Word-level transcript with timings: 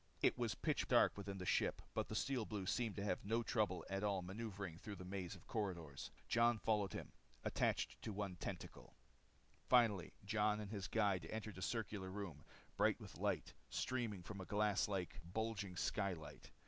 It 0.19 0.35
was 0.35 0.55
pitch 0.55 0.87
dark 0.87 1.15
within 1.15 1.37
the 1.37 1.45
ship 1.45 1.79
but 1.93 2.07
the 2.07 2.15
Steel 2.15 2.43
Blue 2.43 2.65
seemed 2.65 2.95
to 2.95 3.03
have 3.03 3.23
no 3.23 3.43
trouble 3.43 3.85
at 3.87 4.03
all 4.03 4.23
maneuvering 4.23 4.79
through 4.79 4.95
the 4.95 5.05
maze 5.05 5.35
of 5.35 5.45
corridors. 5.45 6.09
Jon 6.27 6.57
followed 6.57 6.93
him, 6.93 7.11
attached 7.43 8.01
to 8.01 8.11
one 8.11 8.35
tentacle. 8.37 8.95
Finally 9.69 10.13
Jon 10.25 10.59
and 10.59 10.71
his 10.71 10.87
guide 10.87 11.27
entered 11.29 11.59
a 11.59 11.61
circular 11.61 12.09
room, 12.09 12.43
bright 12.77 12.99
with 12.99 13.19
light 13.19 13.53
streaming 13.69 14.23
from 14.23 14.41
a 14.41 14.45
glass 14.45 14.87
like, 14.87 15.21
bulging 15.23 15.77
skylight. 15.77 16.49